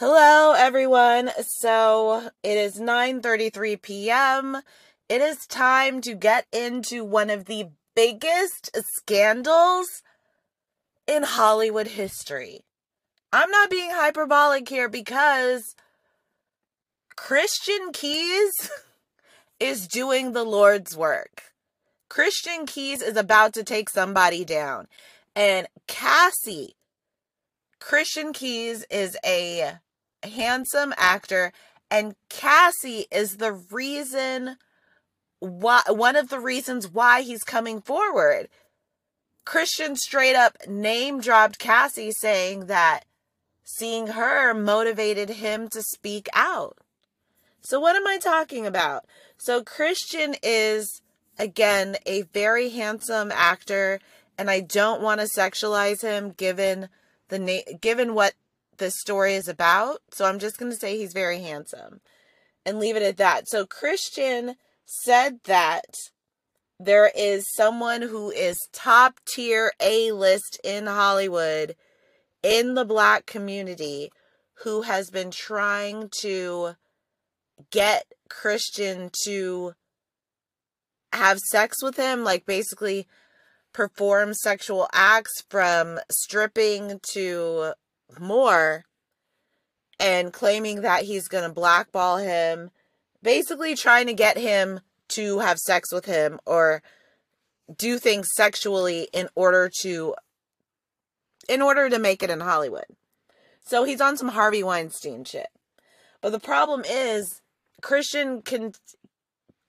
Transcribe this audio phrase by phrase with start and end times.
[0.00, 1.30] Hello everyone.
[1.42, 4.62] So, it is 9:33 p.m.
[5.10, 10.02] It is time to get into one of the biggest scandals
[11.06, 12.62] in Hollywood history.
[13.30, 15.76] I'm not being hyperbolic here because
[17.14, 18.70] Christian Keyes
[19.60, 21.52] is doing the Lord's work.
[22.08, 24.86] Christian Keyes is about to take somebody down.
[25.36, 26.74] And Cassie,
[27.80, 29.78] Christian Keyes is a
[30.22, 31.52] handsome actor,
[31.90, 34.56] and Cassie is the reason
[35.40, 38.48] why, one of the reasons why he's coming forward.
[39.44, 43.04] Christian straight up name dropped Cassie, saying that
[43.64, 46.78] seeing her motivated him to speak out.
[47.60, 49.06] So, what am I talking about?
[49.38, 51.02] So, Christian is,
[51.38, 54.00] again, a very handsome actor,
[54.38, 56.88] and I don't want to sexualize him given
[57.28, 58.34] the na- given what
[58.80, 60.00] this story is about.
[60.10, 62.00] So, I'm just going to say he's very handsome
[62.66, 63.48] and leave it at that.
[63.48, 65.94] So, Christian said that
[66.80, 71.76] there is someone who is top tier A list in Hollywood
[72.42, 74.10] in the black community
[74.64, 76.76] who has been trying to
[77.70, 79.74] get Christian to
[81.12, 83.06] have sex with him, like basically
[83.72, 87.72] perform sexual acts from stripping to
[88.18, 88.84] more,
[89.98, 92.70] and claiming that he's going to blackball him,
[93.22, 96.82] basically trying to get him to have sex with him or
[97.76, 100.14] do things sexually in order to
[101.48, 102.84] in order to make it in Hollywood.
[103.60, 105.48] So he's on some Harvey Weinstein shit.
[106.20, 107.40] But the problem is
[107.82, 108.72] Christian can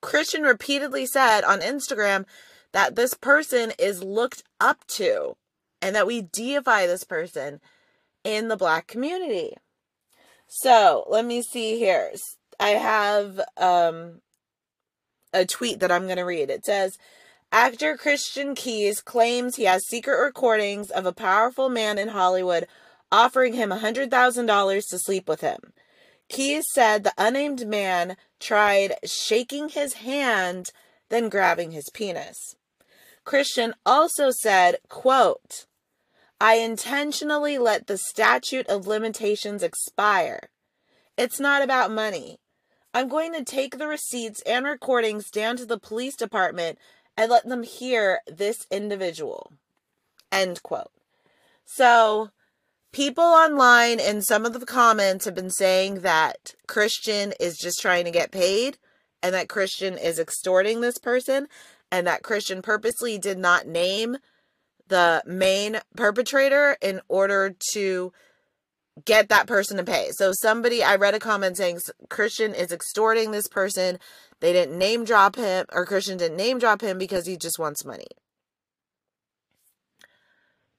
[0.00, 2.24] Christian repeatedly said on Instagram
[2.72, 5.36] that this person is looked up to
[5.80, 7.60] and that we deify this person
[8.24, 9.54] in the black community.
[10.46, 12.12] So, let me see here.
[12.60, 14.20] I have um
[15.32, 16.50] a tweet that I'm going to read.
[16.50, 16.98] It says
[17.50, 22.66] Actor Christian Keyes claims he has secret recordings of a powerful man in Hollywood
[23.10, 25.72] offering him $100,000 to sleep with him.
[26.28, 30.70] Keyes said the unnamed man tried shaking his hand,
[31.10, 32.56] then grabbing his penis.
[33.24, 35.66] Christian also said, quote,
[36.42, 40.50] I intentionally let the statute of limitations expire.
[41.16, 42.40] It's not about money.
[42.92, 46.80] I'm going to take the receipts and recordings down to the police department
[47.16, 49.52] and let them hear this individual.
[50.32, 50.90] End quote.
[51.64, 52.30] So,
[52.92, 58.04] people online in some of the comments have been saying that Christian is just trying
[58.04, 58.78] to get paid
[59.22, 61.46] and that Christian is extorting this person
[61.92, 64.16] and that Christian purposely did not name
[64.92, 68.12] the main perpetrator in order to
[69.06, 70.10] get that person to pay.
[70.10, 71.80] So somebody I read a comment saying
[72.10, 73.98] Christian is extorting this person.
[74.40, 77.86] They didn't name drop him or Christian didn't name drop him because he just wants
[77.86, 78.04] money.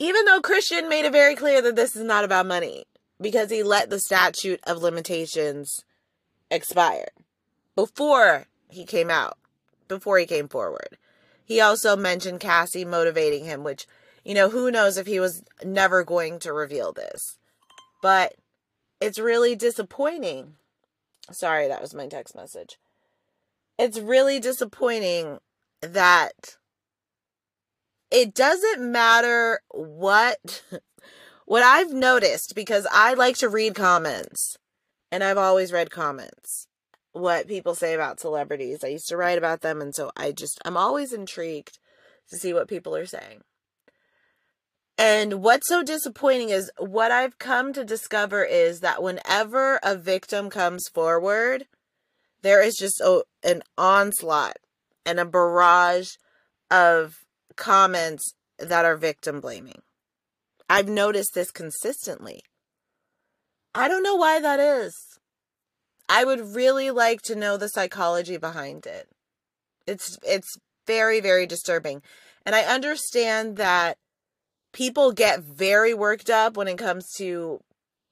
[0.00, 2.86] Even though Christian made it very clear that this is not about money
[3.20, 5.84] because he let the statute of limitations
[6.50, 7.10] expire
[7.76, 9.38] before he came out,
[9.86, 10.98] before he came forward.
[11.50, 13.84] He also mentioned Cassie motivating him, which,
[14.24, 17.38] you know, who knows if he was never going to reveal this.
[18.02, 18.34] But
[19.00, 20.54] it's really disappointing.
[21.30, 22.78] Sorry, that was my text message.
[23.78, 25.38] It's really disappointing
[25.80, 26.56] that
[28.10, 30.62] it doesn't matter what
[31.46, 34.58] what I've noticed because I like to read comments
[35.10, 36.66] and I've always read comments
[37.12, 38.84] what people say about celebrities.
[38.84, 41.78] I used to write about them and so I just I'm always intrigued
[42.28, 43.42] to see what people are saying.
[45.00, 50.50] And what's so disappointing is what I've come to discover is that whenever a victim
[50.50, 51.64] comes forward,
[52.42, 54.58] there is just a, an onslaught
[55.06, 56.16] and a barrage
[56.70, 57.24] of
[57.56, 59.80] comments that are victim blaming.
[60.68, 62.42] I've noticed this consistently.
[63.74, 64.94] I don't know why that is.
[66.10, 69.08] I would really like to know the psychology behind it.
[69.86, 72.02] It's it's very very disturbing.
[72.44, 73.96] And I understand that
[74.72, 77.60] people get very worked up when it comes to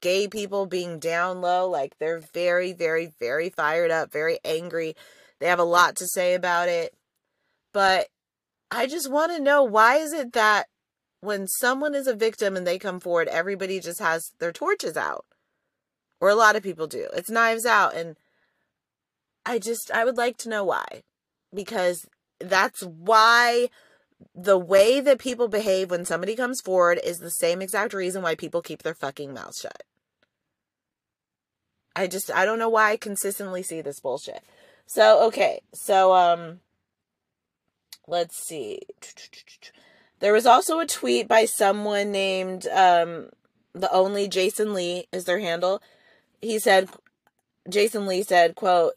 [0.00, 1.68] gay people being down low.
[1.68, 4.94] Like they're very, very, very fired up, very angry.
[5.40, 6.94] They have a lot to say about it.
[7.72, 8.08] But
[8.70, 10.66] I just want to know why is it that
[11.20, 15.24] when someone is a victim and they come forward, everybody just has their torches out?
[16.20, 17.08] Or a lot of people do.
[17.14, 17.94] It's knives out.
[17.94, 18.16] And
[19.44, 21.02] I just, I would like to know why.
[21.52, 22.06] Because
[22.40, 23.68] that's why
[24.34, 28.34] the way that people behave when somebody comes forward is the same exact reason why
[28.34, 29.82] people keep their fucking mouths shut.
[31.96, 34.42] I just I don't know why I consistently see this bullshit.
[34.86, 36.60] So okay, so um
[38.06, 38.80] let's see.
[40.20, 43.30] There was also a tweet by someone named um
[43.74, 45.82] the only Jason Lee is their handle.
[46.40, 46.88] He said
[47.68, 48.94] Jason Lee said, quote,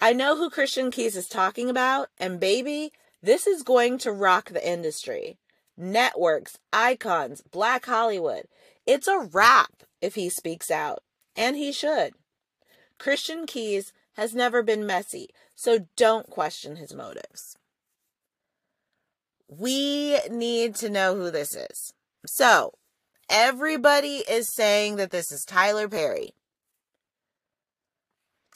[0.00, 4.50] I know who Christian Keyes is talking about, and baby, this is going to rock
[4.50, 5.38] the industry.
[5.76, 8.44] Networks, icons, Black Hollywood.
[8.86, 11.02] It's a wrap if he speaks out,
[11.34, 12.14] and he should.
[12.98, 17.56] Christian Keyes has never been messy, so don't question his motives.
[19.48, 21.92] We need to know who this is.
[22.26, 22.72] So,
[23.28, 26.35] everybody is saying that this is Tyler Perry.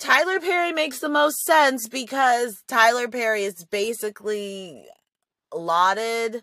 [0.01, 4.87] Tyler Perry makes the most sense because Tyler Perry is basically
[5.55, 6.43] lauded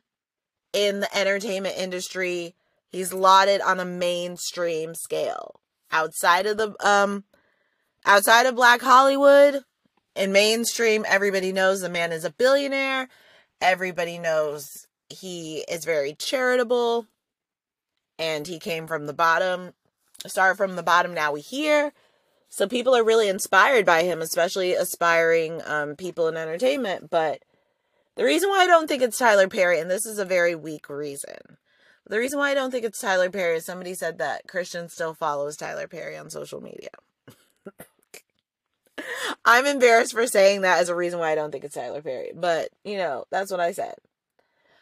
[0.74, 2.56] in the entertainment industry.
[2.88, 5.59] He's lauded on a mainstream scale.
[5.92, 7.24] Outside of the um
[8.06, 9.63] outside of Black Hollywood
[10.15, 13.09] in mainstream, everybody knows the man is a billionaire.
[13.59, 14.68] Everybody knows
[15.09, 17.07] he is very charitable
[18.19, 19.74] and he came from the bottom.
[20.27, 21.92] Start from the bottom, now we hear.
[22.49, 27.09] So people are really inspired by him, especially aspiring um, people in entertainment.
[27.09, 27.44] But
[28.15, 30.89] the reason why I don't think it's Tyler Perry, and this is a very weak
[30.89, 31.57] reason,
[32.09, 35.13] the reason why I don't think it's Tyler Perry is somebody said that Christian still
[35.13, 36.89] follows Tyler Perry on social media.
[39.45, 42.31] I'm embarrassed for saying that as a reason why I don't think it's Tyler Perry,
[42.33, 43.95] but you know, that's what I said.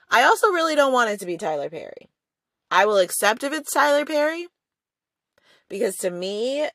[0.09, 2.09] I also really don't want it to be Tyler Perry.
[2.69, 4.47] I will accept if it's Tyler Perry
[5.67, 6.67] because to me,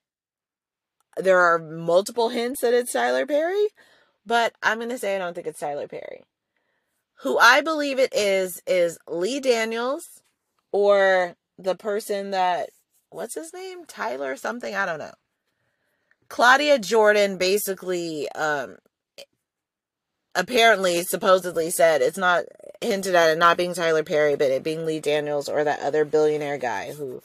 [1.21, 3.69] there are multiple hints that it's Tyler Perry,
[4.27, 6.25] but I'm going to say I don't think it's Tyler Perry.
[7.23, 10.23] Who I believe it is, is Lee Daniels
[10.73, 12.71] or the person that,
[13.11, 13.85] what's his name?
[13.85, 14.75] Tyler something?
[14.75, 15.13] I don't know.
[16.29, 18.77] Claudia Jordan basically, um,
[20.35, 22.45] apparently, supposedly said it's not
[22.81, 26.05] hinted at it not being Tyler Perry, but it being Lee Daniels or that other
[26.05, 27.21] billionaire guy who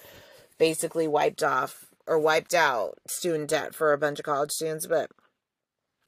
[0.57, 5.09] basically wiped off or wiped out student debt for a bunch of college students, but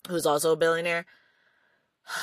[0.07, 1.05] who's also a billionaire.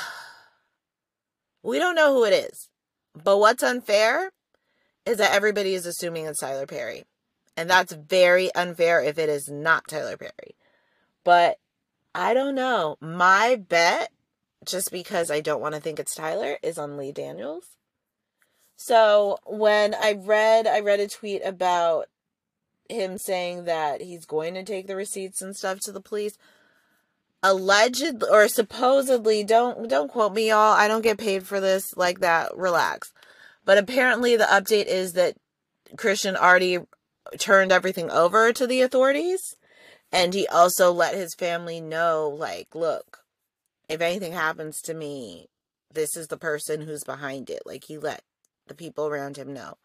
[1.67, 2.69] We don't know who it is.
[3.15, 4.33] But what's unfair
[5.07, 7.05] is that everybody is assuming it's Tyler Perry.
[7.57, 10.57] And that's very unfair if it is not Tyler Perry.
[11.25, 11.59] But
[12.15, 12.97] I don't know.
[13.01, 14.13] My bet,
[14.67, 17.65] just because I don't want to think it's Tyler, is on Lee Daniels.
[18.77, 22.09] So when I read I read a tweet about
[22.89, 26.37] him saying that he's going to take the receipts and stuff to the police.
[27.43, 30.73] Alleged or supposedly don't don't quote me y'all.
[30.73, 31.97] I don't get paid for this.
[31.97, 32.57] Like that.
[32.57, 33.13] Relax.
[33.65, 35.37] But apparently the update is that
[35.97, 36.79] christian already
[37.39, 39.57] turned everything over to the authorities.
[40.11, 43.25] And he also let his family know like look
[43.89, 45.49] if anything happens to me
[45.95, 47.63] this is the person who's behind it.
[47.65, 48.23] Like he let
[48.67, 49.77] the people around him know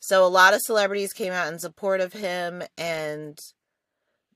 [0.00, 3.38] so a lot of celebrities came out in support of him and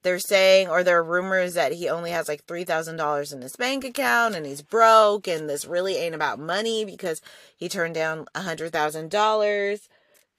[0.03, 3.85] they're saying or there are rumors that he only has like $3,000 in his bank
[3.85, 7.21] account and he's broke and this really ain't about money because
[7.57, 9.79] he turned down $100,000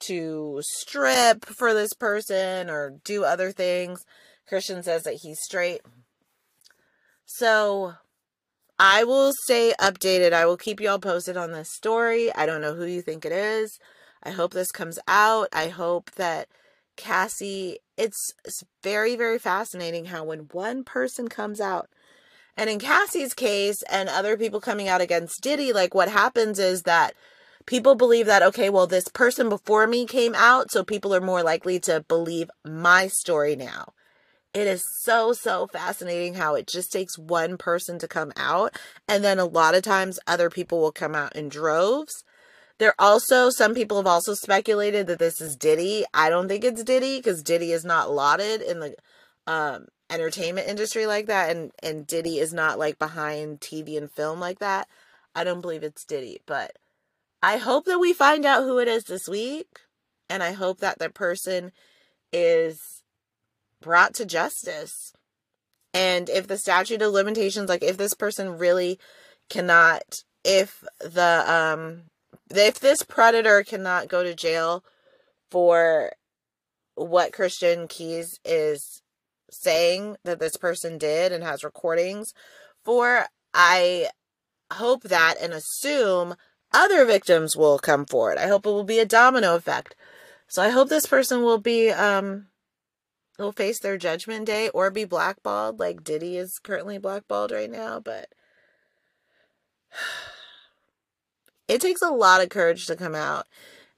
[0.00, 4.04] to strip for this person or do other things.
[4.48, 5.82] Christian says that he's straight.
[7.26, 7.94] So
[8.78, 10.32] I will stay updated.
[10.32, 12.34] I will keep y'all posted on this story.
[12.34, 13.78] I don't know who you think it is.
[14.22, 15.48] I hope this comes out.
[15.52, 16.48] I hope that
[16.96, 21.88] Cassie, it's, it's very, very fascinating how when one person comes out,
[22.56, 26.82] and in Cassie's case, and other people coming out against Diddy, like what happens is
[26.82, 27.14] that
[27.64, 31.42] people believe that, okay, well, this person before me came out, so people are more
[31.42, 33.92] likely to believe my story now.
[34.52, 38.76] It is so, so fascinating how it just takes one person to come out.
[39.06, 42.24] And then a lot of times other people will come out in droves.
[42.80, 46.06] There also, some people have also speculated that this is Diddy.
[46.14, 48.94] I don't think it's Diddy because Diddy is not lauded in the
[49.46, 51.54] um, entertainment industry like that.
[51.54, 54.88] And, and Diddy is not like behind TV and film like that.
[55.34, 56.40] I don't believe it's Diddy.
[56.46, 56.78] But
[57.42, 59.80] I hope that we find out who it is this week.
[60.30, 61.72] And I hope that the person
[62.32, 63.02] is
[63.82, 65.12] brought to justice.
[65.92, 68.98] And if the statute of limitations, like if this person really
[69.50, 72.04] cannot, if the um
[72.50, 74.84] if this predator cannot go to jail
[75.50, 76.12] for
[76.94, 79.02] what Christian Keyes is
[79.50, 82.34] saying that this person did and has recordings
[82.84, 84.08] for, I
[84.72, 86.36] hope that and assume
[86.72, 88.38] other victims will come forward.
[88.38, 89.96] I hope it will be a domino effect.
[90.46, 92.46] So I hope this person will be um
[93.38, 98.00] will face their judgment day or be blackballed like Diddy is currently blackballed right now,
[98.00, 98.28] but
[101.70, 103.46] it takes a lot of courage to come out.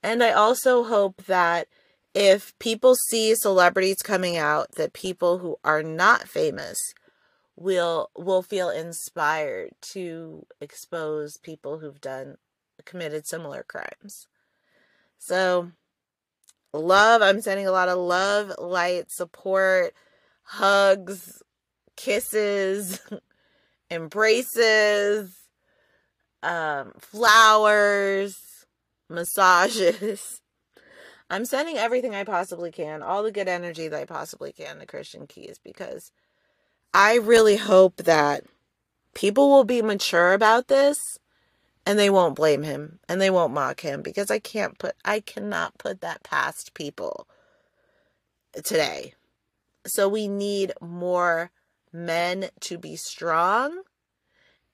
[0.02, 1.68] And I also hope that
[2.14, 6.78] if people see celebrities coming out that people who are not famous
[7.56, 12.36] will will feel inspired to expose people who've done
[12.84, 14.26] committed similar crimes.
[15.18, 15.72] So
[16.74, 19.94] love, I'm sending a lot of love, light, support,
[20.42, 21.42] hugs,
[21.96, 23.00] kisses,
[23.90, 25.41] embraces,
[26.42, 28.66] um, flowers,
[29.08, 30.40] massages.
[31.30, 34.86] I'm sending everything I possibly can, all the good energy that I possibly can to
[34.86, 36.12] Christian Keyes because
[36.92, 38.44] I really hope that
[39.14, 41.18] people will be mature about this
[41.86, 45.20] and they won't blame him and they won't mock him because I can't put I
[45.20, 47.26] cannot put that past people
[48.62, 49.14] today.
[49.86, 51.50] So we need more
[51.92, 53.82] men to be strong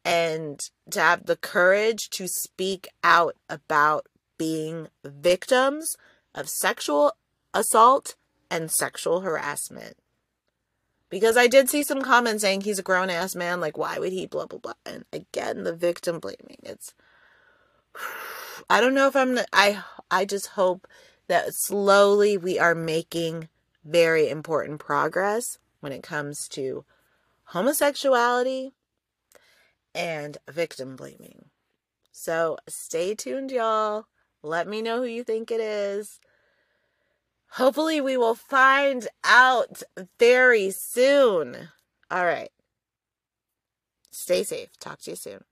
[0.09, 4.07] and to have the courage to speak out about
[4.39, 5.99] being victims
[6.35, 7.13] of sexual
[7.53, 8.15] assault
[8.51, 9.99] and sexual harassment.
[11.11, 14.13] Because I did see some comments saying he's a grown ass man, like, why would
[14.13, 14.73] he, blah, blah, blah.
[14.87, 16.57] And again, the victim blaming.
[16.63, 16.95] It's,
[18.71, 20.89] I don't know if I'm, I, I just hope
[21.27, 23.51] that slowly we are making
[23.85, 26.87] very important progress when it comes to
[27.45, 28.73] homosexuality
[29.95, 31.47] and victim blaming.
[32.13, 34.07] So stay tuned, y'all.
[34.43, 36.21] Let me know who you think it is.
[37.53, 39.83] Hopefully, we will find out
[40.19, 41.71] very soon.
[42.11, 42.51] All right.
[44.11, 44.79] Stay safe.
[44.79, 45.45] Talk to you soon.